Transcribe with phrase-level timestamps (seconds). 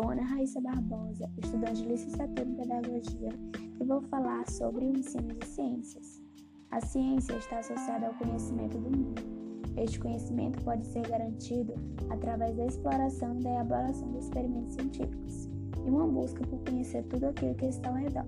[0.00, 3.28] Raíssa Barbosa, estudante de licenciatura em Pedagogia,
[3.80, 6.20] e vou falar sobre o ensino de ciências.
[6.72, 9.22] A ciência está associada ao conhecimento do mundo.
[9.76, 11.74] Este conhecimento pode ser garantido
[12.10, 15.48] através da exploração e da elaboração de experimentos científicos
[15.86, 18.26] e uma busca por conhecer tudo aquilo que está ao redor.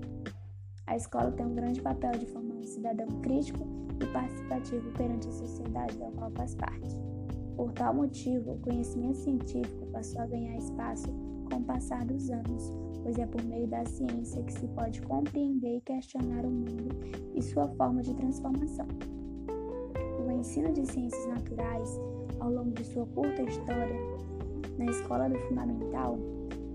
[0.87, 3.67] A escola tem um grande papel de formar um cidadão crítico
[4.01, 7.16] e participativo perante a sociedade da qual faz parte.
[7.57, 11.09] Por tal motivo, o conhecimento científico passou a ganhar espaço
[11.51, 12.71] com o passar dos anos,
[13.03, 16.95] pois é por meio da ciência que se pode compreender e questionar o mundo
[17.35, 18.87] e sua forma de transformação.
[20.27, 21.99] O ensino de ciências naturais,
[22.41, 23.97] ao longo de sua curta história,
[24.77, 26.19] na escola do fundamental,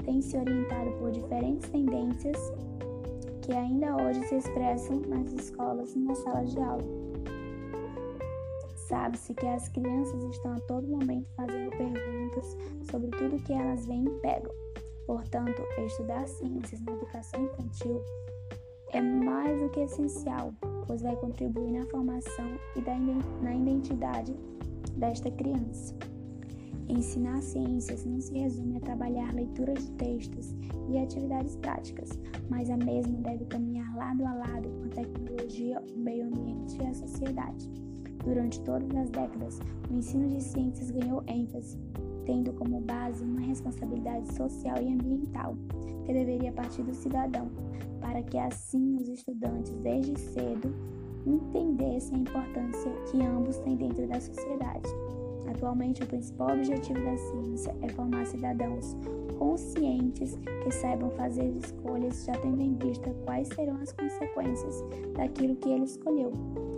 [0.04, 2.38] tem se orientado por diferentes tendências
[3.44, 7.01] que ainda hoje se expressam nas escolas e nas salas de aula.
[8.92, 12.58] Sabe-se que as crianças estão a todo momento fazendo perguntas
[12.92, 14.52] sobre tudo que elas veem e pegam.
[15.08, 18.02] Portanto, estudar ciências na educação infantil
[18.92, 20.54] é mais do que essencial,
[20.86, 24.36] pois vai contribuir na formação e na identidade
[24.98, 25.96] desta criança.
[26.90, 30.54] Ensinar ciências não se resume a trabalhar leitura de textos
[30.90, 32.10] e atividades práticas,
[32.50, 36.86] mas a mesma deve caminhar lado a lado com a tecnologia, o meio ambiente e
[36.86, 37.72] a sociedade.
[38.24, 41.78] Durante todas as décadas, o ensino de ciências ganhou ênfase,
[42.26, 45.56] tendo como base uma responsabilidade social e ambiental,
[46.06, 47.50] que deveria partir do cidadão,
[48.00, 50.74] para que assim os estudantes, desde cedo,
[51.26, 54.88] entendessem a importância que ambos têm dentro da sociedade.
[55.50, 58.96] Atualmente, o principal objetivo da ciência é formar cidadãos
[59.38, 64.84] conscientes que saibam fazer escolhas já tendo em vista quais serão as consequências
[65.16, 66.32] daquilo que ele escolheu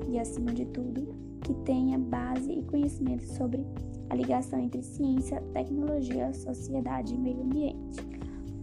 [0.08, 3.66] e, acima de tudo, que tenha base e conhecimento sobre
[4.10, 8.02] a ligação entre ciência, tecnologia, sociedade e meio ambiente.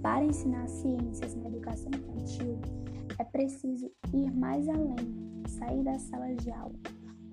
[0.03, 2.58] Para ensinar ciências na educação infantil,
[3.18, 4.96] é preciso ir mais além,
[5.46, 6.74] sair da sala de aula.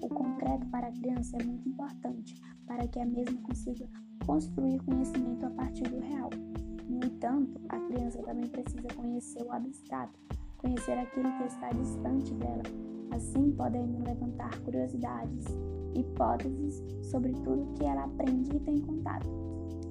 [0.02, 2.36] O concreto para a criança é muito importante
[2.66, 3.88] para que a mesma consiga
[4.26, 6.30] construir conhecimento a partir do real.
[6.90, 10.20] No entanto, a criança também precisa conhecer o abstrato,
[10.58, 12.64] conhecer aquilo que está distante dela,
[13.12, 15.46] Assim, podemos levantar curiosidades,
[15.96, 19.28] hipóteses sobre tudo que ela aprende e tem contato.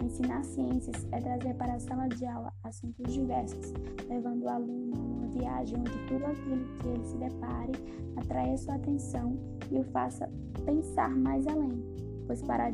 [0.05, 3.73] Ensinar ciências é trazer para a sala de aula assuntos diversos,
[4.09, 7.73] levando o aluno a uma viagem onde tudo aquilo que ele se depare
[8.17, 9.37] atraia sua atenção
[9.71, 10.31] e o faça
[10.65, 11.83] pensar mais além,
[12.27, 12.71] pois para,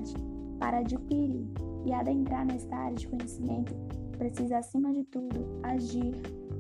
[0.58, 1.47] para adquirir
[1.84, 3.75] e adentrar nesta área de conhecimento,
[4.19, 6.14] precisa, acima de tudo, agir,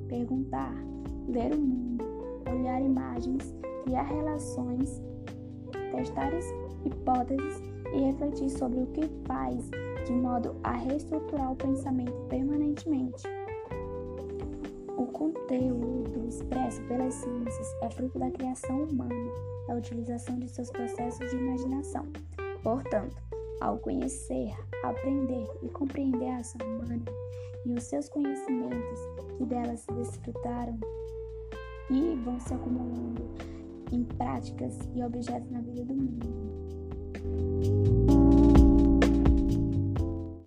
[0.08, 0.74] perguntar,
[1.28, 2.04] ver o mundo,
[2.50, 5.00] olhar imagens criar relações,
[5.94, 6.32] testar
[6.84, 7.62] hipóteses
[7.92, 9.70] e refletir sobre o que faz,
[10.06, 13.22] de modo a reestruturar o pensamento permanentemente.
[14.96, 19.32] O conteúdo expresso pelas ciências é fruto da criação humana,
[19.66, 22.06] da utilização de seus processos de imaginação.
[22.62, 23.16] Portanto,
[23.60, 27.04] ao conhecer, aprender e compreender a ação humana
[27.64, 29.00] e os seus conhecimentos
[29.36, 30.78] que delas se desfrutaram
[31.90, 33.51] e vão se acumulando
[33.92, 38.01] em práticas e objetos na vida do mundo.